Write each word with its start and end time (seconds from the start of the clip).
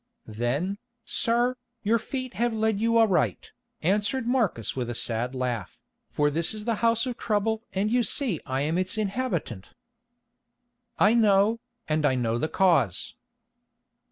"Then, 0.25 0.79
sir, 1.05 1.57
your 1.83 1.99
feet 1.99 2.33
have 2.33 2.53
led 2.55 2.79
you 2.81 2.97
aright," 2.97 3.51
answered 3.83 4.25
Marcus 4.25 4.75
with 4.75 4.89
a 4.89 4.95
sad 4.95 5.35
laugh, 5.35 5.77
"for 6.07 6.31
this 6.31 6.55
is 6.55 6.65
the 6.65 6.77
house 6.81 7.05
of 7.05 7.17
trouble 7.19 7.61
and 7.71 7.91
you 7.91 8.01
see 8.01 8.39
I 8.47 8.61
am 8.61 8.79
its 8.79 8.97
inhabitant." 8.97 9.75
"I 10.97 11.13
know, 11.13 11.59
and 11.87 12.03
I 12.03 12.15
know 12.15 12.39
the 12.39 12.49
cause." 12.49 13.13